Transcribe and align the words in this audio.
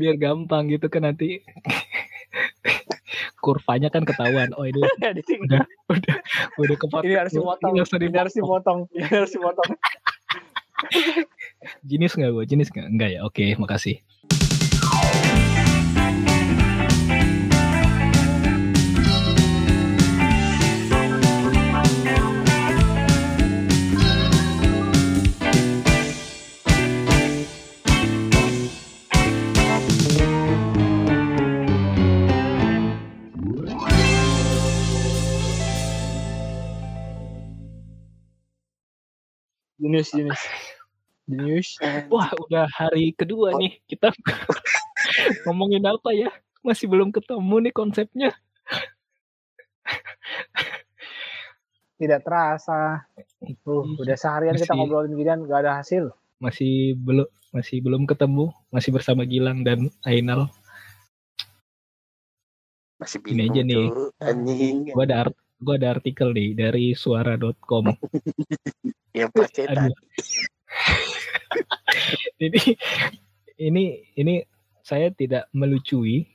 biar 0.00 0.16
gampang 0.16 0.72
gitu 0.72 0.88
kan 0.88 1.04
nanti 1.04 1.44
kurvanya 3.44 3.92
kan 3.92 4.08
ketahuan. 4.08 4.52
Oh 4.56 4.64
ini 4.64 4.80
udah 4.80 5.64
udah 5.92 6.16
udah 6.56 6.76
kepotong. 6.80 7.08
Ini 7.08 7.16
harus 7.20 7.32
dipotong. 7.36 7.72
Ini 7.76 8.16
harus 8.16 8.34
dipotong. 8.36 8.78
Ini 8.96 9.06
harus 9.08 9.32
dipotong. 9.32 9.70
Jenis 11.84 12.16
nggak 12.16 12.30
gue? 12.32 12.44
Jenis 12.48 12.68
nggak? 12.72 12.86
Enggak 12.88 13.10
ya. 13.12 13.20
Oke, 13.28 13.52
makasih. 13.60 14.00
Jenis, 40.00 40.16
jenis. 40.16 40.40
Jenis. 41.28 41.68
Wah, 42.08 42.32
udah 42.48 42.64
hari 42.72 43.12
kedua 43.12 43.52
nih 43.60 43.76
kita 43.84 44.10
ngomongin 45.44 45.84
apa 45.84 46.16
ya? 46.16 46.32
Masih 46.64 46.88
belum 46.88 47.12
ketemu 47.12 47.68
nih 47.68 47.74
konsepnya. 47.76 48.30
Tidak 52.00 52.20
terasa. 52.24 53.04
Tuh, 53.60 53.84
udah 54.00 54.16
seharian 54.16 54.56
kita 54.56 54.72
Masih- 54.72 54.78
ngobrolin 54.80 55.12
ginian 55.12 55.44
gak 55.44 55.68
ada 55.68 55.84
hasil. 55.84 56.16
Masih 56.40 56.96
belum 56.96 57.28
masih 57.52 57.84
belum 57.84 58.08
ketemu, 58.08 58.48
masih 58.72 58.90
bersama 58.96 59.28
Gilang 59.28 59.60
dan 59.60 59.92
Ainal. 60.08 60.48
Masih 62.96 63.20
Ini 63.28 63.52
aja 63.52 63.60
nih. 63.60 63.84
anjing 64.20 64.76
Gua 64.96 65.04
ada 65.04 65.28
gua 65.60 65.76
ada 65.76 65.94
artikel 65.96 66.32
nih 66.32 66.56
dari 66.56 66.96
suara.com. 66.96 67.92
yang 69.18 69.30
pacetan. 69.30 69.92
Jadi 72.40 72.60
ini 73.68 73.84
ini 74.16 74.34
saya 74.80 75.12
tidak 75.12 75.46
melucui 75.52 76.26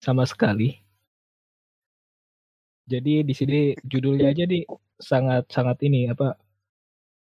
sama 0.00 0.24
sekali. 0.24 0.80
Jadi 2.84 3.24
di 3.24 3.32
sini 3.32 3.72
judulnya 3.80 4.32
aja 4.32 4.44
nih 4.44 4.68
sangat 5.00 5.48
sangat 5.48 5.80
ini 5.84 6.12
apa? 6.12 6.36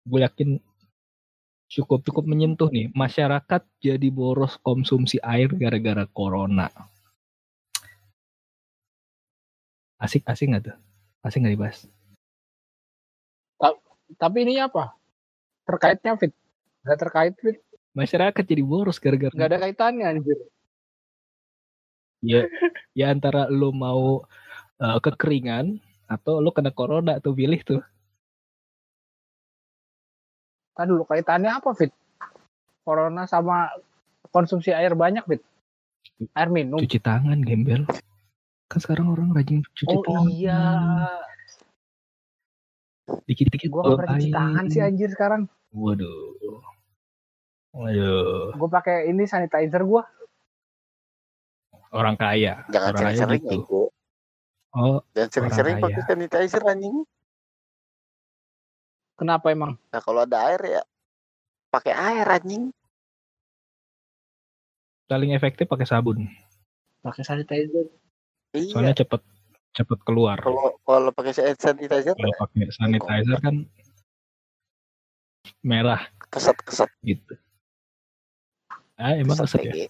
Gue 0.08 0.24
yakin 0.24 0.56
cukup 1.68 2.00
cukup 2.08 2.24
menyentuh 2.24 2.72
nih. 2.72 2.88
Masyarakat 2.96 3.62
jadi 3.84 4.08
boros 4.08 4.56
konsumsi 4.64 5.20
air 5.20 5.52
gara-gara 5.52 6.08
corona. 6.08 6.72
Asik 10.00 10.24
asik 10.24 10.48
nggak 10.48 10.72
tuh? 10.72 10.89
Asik 11.20 11.44
nggak 11.44 11.54
dibahas? 11.56 11.78
Tapi 14.18 14.42
ini 14.42 14.58
apa? 14.58 14.96
Terkaitnya 15.68 16.18
fit. 16.18 16.34
Gak 16.82 16.98
terkait 16.98 17.34
fit. 17.38 17.62
Masyarakat 17.94 18.42
jadi 18.42 18.62
boros 18.62 18.98
gara-gara 18.98 19.34
Gak 19.34 19.50
ada 19.50 19.58
kaitannya 19.62 20.06
anjir. 20.06 20.38
ya 22.20 22.44
ya 22.92 23.08
antara 23.08 23.48
lo 23.48 23.72
mau 23.72 24.28
uh, 24.76 24.98
kekeringan 25.00 25.80
atau 26.04 26.36
lo 26.44 26.52
kena 26.52 26.68
corona 26.68 27.16
tuh 27.16 27.32
pilih 27.32 27.56
tuh 27.64 27.80
Kan 30.76 30.92
dulu 30.92 31.08
kaitannya 31.08 31.48
apa 31.48 31.72
fit? 31.72 31.92
Corona 32.84 33.24
sama 33.24 33.72
konsumsi 34.28 34.68
air 34.72 34.92
banyak 34.92 35.24
fit. 35.24 35.42
Air 36.36 36.52
minum. 36.52 36.76
cuci 36.76 37.00
tangan 37.00 37.40
gembel 37.40 37.88
kan 38.70 38.78
sekarang 38.78 39.10
orang 39.10 39.34
rajin 39.34 39.66
cuci 39.74 39.90
Oh 39.90 40.02
tangan. 40.06 40.30
Iya. 40.30 40.62
dikit-dikit 43.26 43.74
Gua 43.74 43.82
gak 43.82 43.86
bawa 43.90 43.98
pernah 43.98 44.18
cuci 44.22 44.30
tangan 44.30 44.64
sih 44.70 44.80
anjir 44.80 45.10
sekarang. 45.10 45.42
waduh. 45.74 46.62
Waduh. 47.74 48.54
Gue 48.54 48.70
pakai 48.70 49.10
ini 49.10 49.26
sanitizer 49.26 49.82
gua. 49.82 50.06
orang 51.90 52.14
kaya. 52.14 52.62
Jangan 52.70 52.94
orang 52.94 53.02
kaya 53.10 53.24
gitu. 53.42 53.90
oh 54.70 55.02
jangan 55.10 55.30
sering-sering 55.34 55.82
pakai 55.82 56.02
sanitizer 56.06 56.62
anjing. 56.62 57.02
Kenapa 59.18 59.50
emang? 59.50 59.74
nah 59.90 59.98
kalau 59.98 60.22
ada 60.22 60.38
air 60.54 60.62
ya 60.78 60.82
pakai 61.74 61.90
air 61.90 62.26
anjing. 62.30 62.70
Paling 65.10 65.34
efektif 65.34 65.66
pakai 65.66 65.90
sabun. 65.90 66.30
Pakai 67.02 67.26
sanitizer. 67.26 67.90
Iya. 68.54 68.72
Soalnya 68.72 68.94
cepet 68.96 69.20
cepet 69.74 69.98
keluar. 70.02 70.38
Kalau 70.42 70.76
kalau 70.82 71.10
pakai 71.14 71.32
sanitizer? 71.54 72.14
Kalau 72.14 72.34
pakai 72.40 72.70
sanitizer 72.74 73.38
kan 73.38 73.54
merah. 75.62 76.02
Keset 76.30 76.58
keset 76.62 76.90
gitu. 77.06 77.34
Ah 79.00 79.16
emang 79.16 79.38
keset 79.38 79.64
ya? 79.64 79.88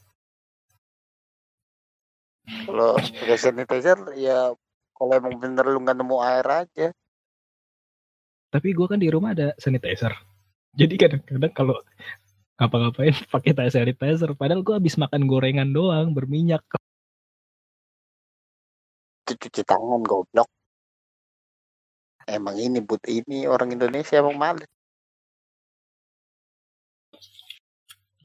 kalau 2.67 2.99
pakai 2.99 3.39
sanitizer 3.39 3.99
ya 4.19 4.51
kalau 4.99 5.13
emang 5.15 5.39
bener 5.39 5.65
lu 5.71 5.79
nggak 5.81 5.97
nemu 5.97 6.17
air 6.21 6.47
aja. 6.67 6.89
Tapi 8.51 8.69
gue 8.75 8.87
kan 8.91 8.99
di 8.99 9.09
rumah 9.09 9.33
ada 9.33 9.55
sanitizer. 9.57 10.11
Jadi 10.75 10.95
kadang-kadang 10.99 11.55
kalau 11.55 11.77
ngapa-ngapain 12.59 13.15
pakai 13.35 13.55
sanitizer. 13.71 14.35
Padahal 14.35 14.67
gue 14.67 14.75
habis 14.77 14.99
makan 14.99 15.31
gorengan 15.31 15.71
doang 15.71 16.13
berminyak 16.13 16.61
Itu 19.31 19.47
cuci 19.47 19.63
tangan 19.63 20.03
goblok. 20.03 20.51
Emang 22.27 22.59
ini 22.59 22.83
but 22.83 22.99
ini 23.07 23.47
orang 23.47 23.71
Indonesia 23.71 24.19
emang 24.19 24.35
males. 24.35 24.67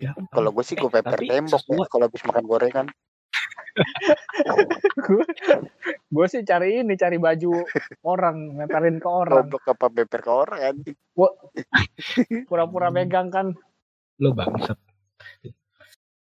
Gampang. 0.01 0.27
kalau 0.33 0.49
gue 0.49 0.65
sih 0.65 0.75
gue 0.75 0.89
peper 0.91 1.13
Tapi 1.13 1.29
tembok 1.29 1.61
ya 1.71 1.85
kalau 1.87 2.03
habis 2.09 2.25
makan 2.25 2.45
gorengan. 2.49 2.87
Gue 5.07 5.23
gue 6.11 6.25
sih 6.31 6.43
cari 6.47 6.79
ini 6.83 6.95
cari 6.95 7.19
baju 7.19 7.63
orang 8.03 8.59
ngeterin 8.59 8.97
ke 8.99 9.07
orang. 9.07 9.47
Goblok 9.47 9.63
apa 9.71 9.85
peper 9.91 10.19
ke 10.19 10.31
orang 10.31 10.59
anjing? 10.63 10.97
Pura-pura 12.49 12.91
megang 12.91 13.31
kan. 13.31 13.55
Lo 14.19 14.35
bangsat. 14.35 14.79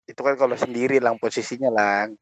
Itu 0.05 0.21
kan 0.21 0.37
kalau 0.37 0.57
sendiri 0.57 1.01
lang 1.01 1.17
posisinya 1.17 1.73
lang 1.73 2.17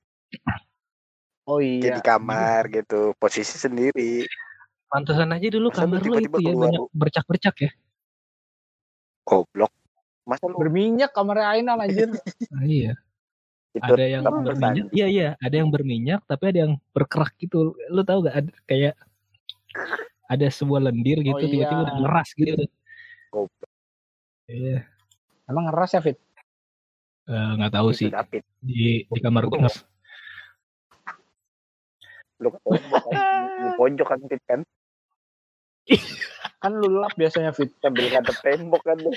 oh 1.46 1.60
kayak 1.62 1.82
iya 1.82 1.94
di 1.98 2.02
kamar 2.04 2.62
gitu 2.74 3.14
posisi 3.18 3.56
sendiri. 3.58 4.26
Pantesan 4.90 5.34
aja 5.34 5.48
dulu 5.50 5.70
Masa 5.74 5.82
lu 5.86 5.98
kamar 5.98 6.00
tiba-tiba 6.02 6.38
itu 6.38 6.40
ya 6.46 6.52
keluar, 6.54 6.64
banyak 6.70 6.84
bercak-bercak 6.94 7.56
ya? 7.62 7.72
Goblok. 9.26 9.74
Masa 10.26 10.46
lu 10.50 10.58
berminyak 10.58 11.12
kamarnya 11.14 11.48
Ainal 11.58 11.78
anjir. 11.82 12.10
Ah, 12.56 12.66
iya. 12.66 12.94
Itu 13.76 13.92
ada 13.92 14.06
yang 14.08 14.24
berminyak 14.24 14.88
iya 14.96 15.08
iya. 15.10 15.30
Ada 15.42 15.56
yang 15.62 15.70
berminyak 15.74 16.22
tapi 16.30 16.44
ada 16.54 16.60
yang 16.70 16.74
berkerak 16.96 17.34
gitu. 17.42 17.76
Lo 17.92 18.02
tau 18.06 18.24
gak 18.24 18.36
ada, 18.46 18.52
kayak 18.70 18.94
ada 20.26 20.48
sebuah 20.50 20.82
lendir 20.90 21.22
gitu 21.22 21.38
Oh, 21.38 21.42
iya. 21.42 21.52
tiba-tiba 21.52 21.82
udah 21.86 21.96
ngeras 22.02 22.30
gitu. 22.38 22.54
Goblok. 23.34 23.70
iya. 24.50 24.86
Emang 25.46 25.70
ngeras 25.70 25.92
ya 25.94 26.02
fit? 26.02 26.18
Eh, 27.26 27.50
nggak 27.58 27.74
tahu 27.74 27.90
Itu 27.94 27.98
sih. 28.06 28.10
David. 28.14 28.44
Di 28.62 29.06
di 29.10 29.20
kamar 29.22 29.50
gue 29.50 29.58
ngeras 29.62 29.86
lu 32.40 32.52
ke 32.52 32.60
tembok 32.62 33.04
kan 33.06 33.16
di 33.64 33.70
pojok 33.76 34.08
kan 34.08 34.20
Fit, 34.28 34.44
kan? 34.46 34.62
Kan 36.62 36.82
lu 36.82 36.98
lap 36.98 37.14
biasanya 37.14 37.54
fit. 37.54 37.70
Sambil 37.78 38.10
ngadep 38.10 38.34
tembok 38.42 38.82
kan 38.82 38.98
lu. 38.98 39.14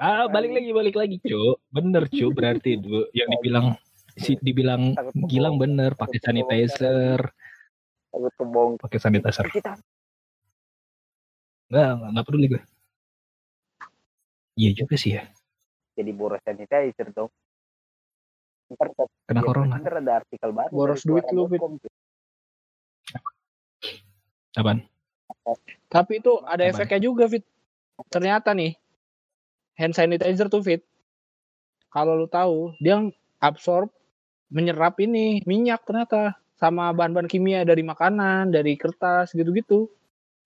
Ah 0.00 0.24
balik 0.32 0.56
lagi 0.56 0.70
balik 0.72 0.96
lagi 0.96 1.16
cu. 1.20 1.60
Bener 1.68 2.08
cu 2.08 2.32
berarti 2.32 2.80
du 2.80 3.04
yang 3.12 3.28
dibilang 3.28 3.76
si 4.16 4.40
dibilang 4.40 4.96
Gilang 5.28 5.60
bener 5.60 5.92
pakai 5.94 6.16
sanitizer. 6.16 7.20
Takut 8.08 8.32
kebong 8.40 8.80
pakai 8.80 8.98
sanitizer. 8.98 9.46
Kita. 9.52 9.76
Nggak 11.68 11.88
nggak- 12.00 12.10
nggak 12.16 12.24
peduli 12.24 12.46
gue. 12.56 12.62
Iya 14.56 14.70
juga 14.80 14.94
sih 14.96 15.20
ya. 15.20 15.28
Jadi 15.92 16.10
boros 16.16 16.40
sanitizer 16.40 17.12
dong 17.12 17.28
ntar 18.70 18.88
kena 19.26 19.40
corona. 19.42 19.76
ntar 19.82 19.94
ada 19.98 20.12
artikel 20.22 20.50
baru 20.54 20.70
Boros 20.70 21.02
duit 21.02 21.26
lu, 21.34 21.50
Fit. 21.50 21.62
apaan? 24.58 24.82
Tapi 25.90 26.12
itu 26.22 26.42
ada 26.46 26.62
Apaan? 26.66 26.70
efeknya 26.74 27.00
juga 27.02 27.24
fit. 27.30 27.42
Ternyata 28.10 28.54
nih 28.54 28.74
hand 29.78 29.94
sanitizer 29.94 30.46
tuh 30.50 30.62
fit 30.62 30.82
kalau 31.90 32.14
lu 32.14 32.26
tahu 32.30 32.74
dia 32.78 32.98
absorb 33.42 33.90
menyerap 34.50 34.98
ini 35.02 35.42
minyak 35.46 35.82
ternyata 35.86 36.38
sama 36.58 36.92
bahan-bahan 36.92 37.30
kimia 37.30 37.64
dari 37.64 37.80
makanan 37.82 38.52
dari 38.52 38.76
kertas 38.76 39.32
gitu-gitu. 39.32 39.88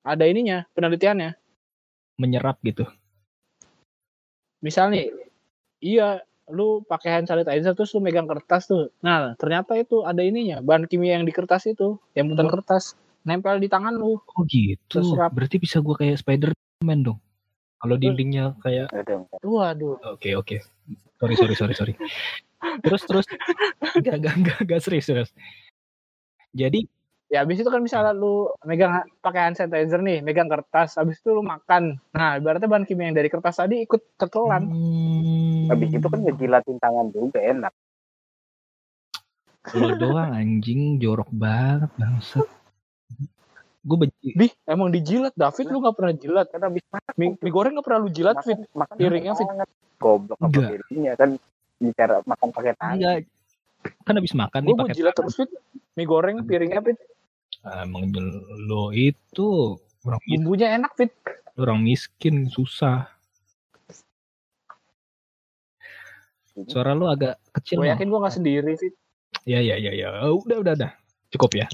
Ada 0.04 0.28
ininya 0.28 0.68
penelitiannya. 0.76 1.32
Menyerap 2.20 2.60
gitu. 2.62 2.84
Misal 4.60 4.92
nih 4.92 5.10
iya 5.80 6.20
lu 6.52 6.84
pakai 6.84 7.20
hand 7.20 7.28
sanitizer 7.30 7.72
terus 7.72 7.94
lu 7.96 8.04
megang 8.04 8.28
kertas 8.28 8.68
tuh 8.68 8.92
nah 9.00 9.32
ternyata 9.40 9.76
itu 9.80 10.04
ada 10.04 10.20
ininya 10.20 10.60
bahan 10.60 10.84
kimia 10.84 11.16
yang 11.16 11.24
di 11.24 11.32
kertas 11.32 11.64
itu 11.64 11.96
yang 12.12 12.28
bukan 12.28 12.52
kertas 12.52 12.98
nempel 13.24 13.56
di 13.56 13.68
tangan 13.72 13.96
lu 13.96 14.20
Oh 14.36 14.44
gitu. 14.46 15.00
Terserap. 15.00 15.32
Berarti 15.32 15.56
bisa 15.56 15.80
gua 15.80 15.96
kayak 15.96 16.20
Spider-Man 16.20 17.00
dong. 17.00 17.18
Kalau 17.80 17.96
dindingnya 17.96 18.56
kayak 18.60 18.92
waduh 19.44 19.96
Oke 20.08 20.36
oke. 20.36 20.60
Sorry 21.20 21.34
sorry 21.36 21.54
sorry 21.56 21.74
sorry. 21.74 21.94
Terus 22.84 23.02
terus 23.08 23.26
gak 24.04 24.16
gak 24.20 24.36
gak, 24.40 24.58
gak 24.68 24.80
serius 24.84 25.08
serius. 25.08 25.30
Jadi 26.54 26.88
ya 27.32 27.42
habis 27.42 27.58
itu 27.60 27.66
kan 27.66 27.82
misalnya 27.82 28.12
lu 28.14 28.46
megang 28.62 29.04
pakai 29.18 29.50
hand 29.50 29.56
sanitizer 29.58 29.98
nih 29.98 30.22
megang 30.22 30.46
kertas 30.46 30.94
habis 31.00 31.18
itu 31.18 31.34
lu 31.34 31.42
makan 31.42 31.98
nah 32.14 32.38
ibaratnya 32.38 32.70
bahan 32.70 32.86
kimia 32.86 33.10
yang 33.10 33.16
dari 33.18 33.26
kertas 33.26 33.58
tadi 33.58 33.82
ikut 33.82 34.20
tertelan 34.20 34.70
hmm, 34.70 35.43
Habis 35.70 35.88
itu 35.94 36.06
kan 36.06 36.20
ngejilatin 36.22 36.76
tangan 36.80 37.06
juga 37.14 37.40
enak. 37.40 37.74
lo 39.80 39.96
doang 39.96 40.36
anjing 40.36 41.00
jorok 41.00 41.32
banget 41.32 41.88
bangsat. 41.96 42.44
Gue 43.84 43.96
benci. 44.08 44.32
Bih, 44.32 44.52
emang 44.64 44.88
dijilat 44.92 45.32
David 45.36 45.68
lu 45.68 45.84
nggak 45.84 45.96
pernah 46.00 46.14
jilat 46.16 46.48
Kan 46.48 46.60
habis 46.64 46.84
mie, 47.20 47.36
mie 47.36 47.52
goreng 47.52 47.76
nggak 47.76 47.84
pernah 47.84 48.00
lu 48.00 48.08
jilat 48.08 48.40
Fit 48.40 48.56
makan, 48.72 48.96
Piringnya, 48.96 49.32
Fit. 49.36 49.48
Goblok 50.00 50.40
apa 50.40 50.60
piringnya 50.72 51.12
kan 51.20 51.36
bicara 51.80 52.24
makan 52.24 52.48
pakai 52.52 52.72
tangan. 52.80 52.96
Enggak. 52.96 53.16
Kan 54.08 54.14
habis 54.16 54.32
makan 54.32 54.60
nih 54.64 54.74
pakai 54.76 54.96
jilat 54.96 55.14
terus 55.16 55.36
Fit 55.36 55.50
mie 55.96 56.08
goreng 56.08 56.44
piringnya 56.48 56.80
Fit 56.80 56.98
Emang 57.64 58.08
lo 58.68 58.92
itu 58.92 59.80
orang 60.04 60.20
miskin, 60.24 60.40
bumbunya 60.44 60.68
enak 60.76 60.92
Fit 60.96 61.12
orang 61.56 61.78
miskin 61.84 62.48
susah. 62.50 63.13
Suara 66.70 66.94
lu 66.94 67.10
agak 67.10 67.42
kecil. 67.58 67.82
gue 67.82 67.90
yakin 67.90 68.06
gue 68.06 68.20
nggak 68.22 68.36
sendiri 68.38 68.72
Fit 68.78 68.94
Ya 69.44 69.58
ya 69.60 69.76
ya 69.76 69.92
ya. 69.92 70.08
Oh, 70.30 70.40
udah 70.46 70.62
udah 70.62 70.72
udah. 70.78 70.92
Cukup 71.34 71.58
ya. 71.58 71.66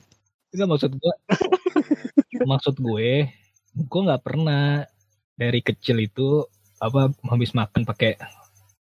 Enggak 0.50 0.68
maksud 0.74 0.92
gue. 0.96 1.14
maksud 2.50 2.74
gue, 2.80 3.28
gue 3.76 4.00
nggak 4.00 4.22
pernah 4.24 4.82
dari 5.36 5.60
kecil 5.60 6.00
itu 6.02 6.42
apa 6.80 7.12
habis 7.28 7.52
makan 7.52 7.84
pakai 7.84 8.16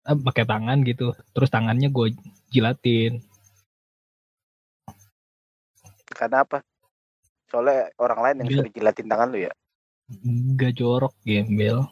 eh, 0.06 0.18
pakai 0.24 0.44
tangan 0.46 0.80
gitu. 0.86 1.12
Terus 1.34 1.50
tangannya 1.50 1.90
gue 1.90 2.14
jilatin. 2.48 3.20
Karena 6.08 6.46
apa? 6.46 6.64
Soalnya 7.50 7.90
orang 7.98 8.20
lain 8.22 8.36
yang 8.40 8.48
suruh 8.62 8.72
jilatin 8.72 9.10
tangan 9.10 9.28
lu 9.34 9.38
ya. 9.44 9.52
Gak 10.56 10.74
jorok 10.78 11.14
gembel. 11.26 11.86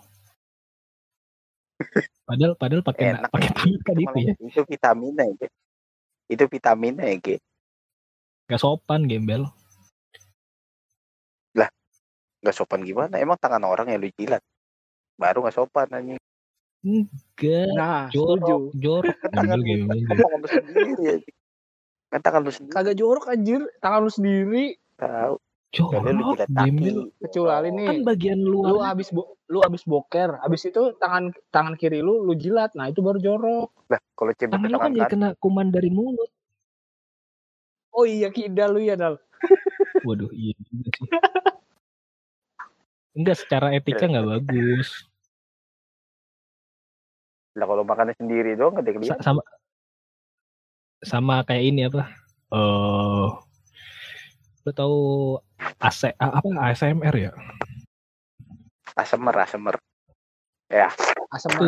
Padahal 2.28 2.52
padahal 2.58 2.82
pakai 2.82 3.04
Enak. 3.14 3.30
pakai 3.34 3.50
tangan 3.54 3.80
kan 3.86 3.96
itu 3.96 4.18
ya. 4.20 4.34
Itu 4.38 4.60
vitaminnya 4.66 5.24
ya. 5.38 5.48
Itu 6.28 6.44
vitaminnya 6.50 7.04
ya, 7.08 7.16
Ge. 7.22 7.36
Gak 8.48 8.60
sopan 8.60 9.08
gembel. 9.08 9.48
Gak 12.38 12.54
sopan 12.54 12.86
gimana? 12.86 13.18
Emang 13.18 13.38
tangan 13.38 13.66
orang 13.66 13.90
yang 13.90 13.98
lu 13.98 14.10
jilat. 14.14 14.42
Baru 15.18 15.42
gak 15.42 15.56
sopan 15.58 15.90
anjing. 15.90 16.18
Enggak. 16.86 17.74
nah 17.74 18.06
Jorok, 18.14 18.70
jorok 18.78 19.10
tangan 19.34 19.58
gembel 19.58 19.98
lu, 19.98 20.06
gembel. 20.06 20.18
tangan 20.22 20.38
lu 20.38 20.48
sendiri 20.48 20.92
ya. 21.02 21.16
Kan 22.08 22.20
tangan 22.22 22.40
lu 22.46 22.52
sendiri. 22.54 22.74
kagak 22.78 22.96
jorok 22.96 23.26
anjir 23.26 23.60
tangan 23.82 24.00
lu 24.06 24.10
sendiri 24.14 24.64
Tahu. 24.94 25.34
Lu 25.68 25.84
Jorok 25.92 26.00
jilat 26.32 26.48
kaki. 26.48 26.56
gembel. 26.56 26.98
kecuali 27.20 27.68
nih 27.70 27.86
Kan 27.86 27.98
bagian 28.02 28.40
lu 28.40 28.64
luar 28.64 28.90
abis 28.90 29.08
bo- 29.10 29.36
lu 29.44 29.60
abis 29.60 29.84
boker 29.84 30.40
abis 30.40 30.64
itu 30.64 30.96
tangan 30.96 31.24
tangan 31.46 31.74
kiri 31.74 32.00
lu 32.00 32.20
lu 32.20 32.32
jilat 32.32 32.72
nah 32.72 32.86
itu 32.86 32.98
baru 32.98 33.18
jorok 33.18 33.68
Lah, 33.86 34.00
kalau 34.12 34.32
cebok 34.32 34.56
tangan 34.56 34.64
lu 34.66 34.78
kan 34.78 34.90
jadi 34.90 35.02
kan. 35.02 35.10
kena 35.10 35.28
kuman 35.36 35.68
dari 35.68 35.88
mulut. 35.88 36.32
oh 37.90 38.02
iya 38.02 38.28
kidal 38.28 38.72
lu 38.72 38.80
ya 38.80 38.94
dal 38.94 39.20
Waduh, 40.02 40.30
iya 40.30 40.50
juga 40.64 40.88
sih. 40.94 41.08
Enggak 43.12 43.36
secara 43.36 43.70
etika 43.70 44.04
nggak 44.04 44.26
bagus. 44.26 45.06
Lah 47.54 47.66
kalau 47.66 47.82
makannya 47.82 48.14
sendiri 48.14 48.54
doang 48.54 48.72
gak 48.72 48.82
ada 48.82 48.90
Sa- 48.90 48.96
kelihatan. 48.96 49.20
sama 49.20 49.42
sama 51.00 51.34
kayak 51.42 51.64
ini 51.66 51.80
apa? 51.84 52.10
Eh 52.48 53.26
lu 54.66 54.72
tahu 54.74 54.98
AC 55.78 56.14
apa 56.18 56.48
ASMR 56.70 57.14
ya? 57.14 57.32
Asemer, 58.98 59.34
asemer. 59.38 59.74
Ya. 60.68 60.90
Tuh. 60.92 61.24
asam 61.32 61.50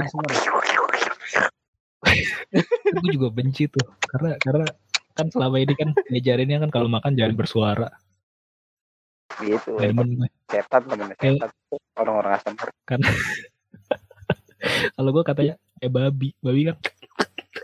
Gue 2.90 3.10
juga 3.12 3.28
benci 3.30 3.68
tuh 3.70 3.84
karena 4.08 4.34
karena 4.40 4.66
kan 5.14 5.26
selama 5.30 5.60
ini 5.60 5.74
kan 5.76 5.92
ngajarinnya 6.10 6.58
kan 6.66 6.70
kalau 6.72 6.88
makan 6.90 7.14
jangan 7.14 7.36
bersuara. 7.36 7.88
Gitu. 9.38 9.78
Gue. 9.78 10.28
Setan 10.50 10.82
temennya 10.88 11.14
Eh. 11.22 11.38
setan. 11.38 11.50
Orang-orang 11.96 12.32
asemer. 12.40 12.68
Kalau 14.92 15.10
gue 15.16 15.24
katanya 15.24 15.54
eh 15.80 15.88
babi, 15.88 16.36
babi 16.44 16.68
kan 16.68 16.76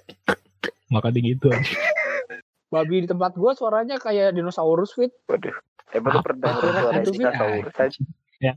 makan 0.94 1.12
gitu. 1.20 1.52
Babi 2.66 3.04
di 3.04 3.08
tempat 3.08 3.34
gua 3.34 3.54
suaranya 3.54 3.96
kayak 3.96 4.34
dinosaurus 4.34 4.92
fit 4.92 5.12
Waduh. 5.30 5.54
Emang 5.94 6.18
lu 6.18 6.20
Apa? 6.20 6.26
pernah 6.26 6.50
denger 6.58 6.74
suara 6.82 7.00
dinosaurus 7.06 7.76
aja? 7.78 8.00
Ya. 8.42 8.52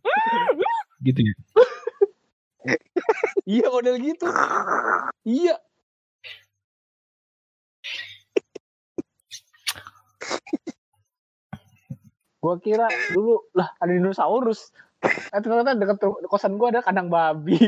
Gitu 0.99 1.19
ya. 1.23 1.33
iya 3.47 3.65
model 3.71 3.95
gitu 4.03 4.27
iya 5.23 5.55
gua 12.39 12.55
kira 12.59 12.87
dulu 13.11 13.43
lah 13.51 13.75
ada 13.79 13.91
dinosaurus 13.91 14.71
eh 15.03 15.39
ternyata 15.39 15.75
deket 15.75 15.99
ru- 16.03 16.19
kosan 16.27 16.55
gua 16.55 16.71
ada 16.71 16.83
kandang 16.83 17.11
babi 17.11 17.59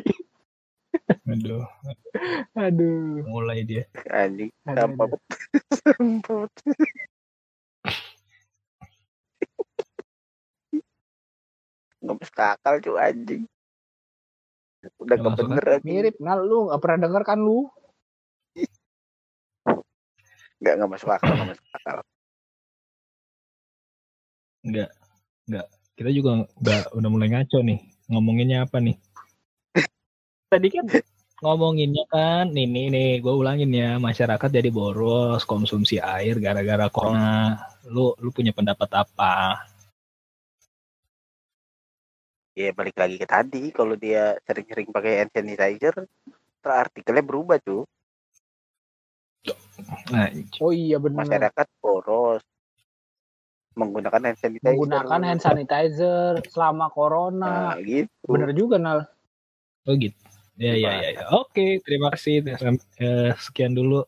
Aduh, 1.32 1.64
aduh 2.60 3.24
mulai 3.24 3.64
dia. 3.64 3.88
Anjing. 4.12 4.52
Sampah. 4.68 5.08
Sampah. 5.80 6.44
Nggak 12.02 12.16
masuk 12.20 12.40
akal 12.42 12.74
cuy 12.84 12.98
anjing. 13.00 13.44
Udah 15.00 15.16
Nggak 15.16 15.32
masuk 15.32 15.40
kebener 15.48 15.66
anjing. 15.72 15.86
mirip 15.88 16.16
ngal 16.20 16.40
lu 16.44 16.60
nggak 16.68 16.82
pernah 16.84 17.00
denger 17.08 17.24
kan 17.24 17.40
lu 17.40 17.70
Nggak, 20.62 20.74
nggak 20.78 20.92
masuk 20.94 21.10
akal, 21.10 21.32
nggak 21.34 21.50
masuk 21.58 21.68
akal. 21.74 21.98
Enggak, 24.62 24.90
enggak. 25.50 25.68
Kita 25.98 26.10
juga 26.14 26.46
udah 26.62 26.80
udah 27.02 27.10
mulai 27.10 27.30
ngaco 27.34 27.66
nih. 27.66 27.80
Ngomonginnya 28.14 28.70
apa 28.70 28.78
nih? 28.78 28.94
Tadi 30.54 30.68
kan 30.70 30.86
ngomonginnya 31.42 32.06
kan, 32.06 32.54
nih 32.54 32.70
nih 32.70 32.86
nih, 32.94 33.10
gue 33.18 33.34
ulangin 33.34 33.74
ya, 33.74 33.98
masyarakat 33.98 34.46
jadi 34.46 34.70
boros 34.70 35.42
konsumsi 35.44 35.98
air 35.98 36.38
gara-gara 36.38 36.86
corona. 36.94 37.58
Lu 37.90 38.14
lu 38.22 38.30
punya 38.30 38.54
pendapat 38.54 38.88
apa? 38.94 39.66
Ya 42.54 42.70
balik 42.78 42.94
lagi 42.94 43.18
ke 43.18 43.26
tadi, 43.26 43.74
kalau 43.74 43.98
dia 43.98 44.38
sering-sering 44.46 44.94
pakai 44.94 45.26
hand 45.26 45.34
sanitizer, 45.34 46.06
artikelnya 46.62 47.26
berubah 47.26 47.58
tuh. 47.58 47.90
Nah, 50.14 50.30
oh 50.62 50.70
iya 50.70 51.02
benar 51.02 51.26
Masyarakat 51.26 51.68
boros 51.82 52.46
menggunakan 53.74 54.30
hand 54.30 54.38
sanitizer. 54.38 54.68
menggunakan 54.70 55.22
hand 55.26 55.42
sanitizer 55.42 56.38
selama 56.46 56.94
corona 56.94 57.74
Nah, 57.74 57.82
gitu. 57.82 58.30
bener 58.30 58.52
juga 58.54 58.78
nal 58.78 59.10
oh 59.90 59.96
gitu. 59.98 60.14
Ya 60.62 60.78
ya 60.78 60.92
ya. 60.94 61.10
ya. 61.18 61.26
Oke, 61.34 61.82
terima 61.82 62.14
kasih. 62.14 62.46
Eh, 63.02 63.34
sekian 63.42 63.74
dulu. 63.74 64.06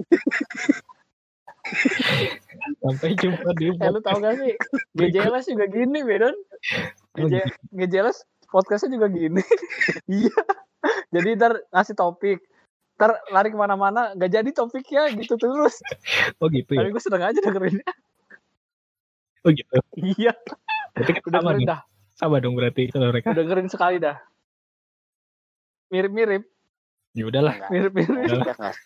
Sampai 2.80 3.12
jumpa 3.18 3.50
di 3.58 3.74
eh 3.74 3.90
lu 3.90 4.00
tau 4.00 4.22
gak 4.22 4.38
sih 4.38 4.54
Gejelas 4.94 5.44
juga 5.50 5.66
gini 5.66 6.04
Bedon 6.06 6.36
Oh, 7.16 7.26
Geje- 7.26 7.48
Gejelas 7.72 8.22
podcastnya 8.48 8.96
juga 8.96 9.08
gini 9.10 9.42
iya 10.20 10.36
jadi 11.10 11.28
ntar 11.34 11.52
ngasih 11.72 11.96
topik 11.96 12.38
ntar 12.96 13.18
lari 13.32 13.48
ke 13.50 13.58
mana-mana 13.58 14.12
gak 14.14 14.30
jadi 14.30 14.50
topiknya 14.52 15.10
gitu 15.16 15.34
terus 15.40 15.80
Oh 16.38 16.46
gitu 16.52 16.76
ya. 16.76 16.84
tapi 16.84 16.92
gue 16.94 17.02
seneng 17.02 17.22
aja 17.24 17.40
dengerinnya 17.42 17.88
Oh 19.42 19.50
gitu. 19.50 19.74
iya 19.96 20.32
kan 20.96 21.16
udah 21.26 21.80
sama 22.16 22.40
dong. 22.40 22.56
Sama 22.56 22.60
berarti 22.64 22.82
kalau 22.88 23.12
mereka. 23.12 23.30
udah 23.30 23.44
dengerin 23.44 23.68
sekali 23.68 23.96
dah 24.00 24.16
mirip-mirip 25.92 26.42
Ya 27.16 27.24
udahlah. 27.24 27.56
Mirip-mirip 27.72 28.12
udah 28.12 28.76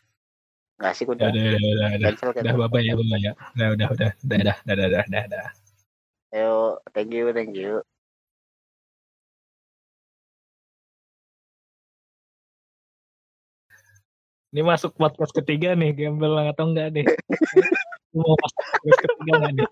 nggak 0.81 0.97
sih 0.97 1.05
Udah, 1.05 1.29
udah 1.29 1.43
udah, 1.45 1.61
udah, 1.61 1.61
udah, 1.61 1.89
udah. 1.93 2.09
cancel 2.09 2.29
Udah, 2.33 2.41
cancel. 2.41 2.69
bye 2.73 2.81
ya, 2.81 2.95
bye 2.97 3.21
ya. 3.21 3.33
Udah, 3.53 3.69
udah, 3.77 3.89
udah. 3.93 4.11
Udah, 4.25 4.39
udah, 4.41 4.57
udah, 4.65 4.75
udah, 4.81 5.05
udah, 5.05 5.23
udah. 5.29 5.47
Ayo, 6.33 6.81
thank 6.97 7.13
you, 7.13 7.29
thank 7.37 7.53
you. 7.53 7.85
Ini 14.51 14.67
masuk 14.67 14.97
podcast 14.97 15.37
ketiga 15.37 15.77
nih, 15.77 15.93
gembel 15.93 16.33
atau 16.49 16.73
enggak 16.73 16.97
nih? 16.97 17.07
Mau 18.17 18.35
masuk 18.35 18.63
podcast 18.83 19.01
ketiga 19.05 19.33
enggak 19.37 19.53
nih? 19.53 19.69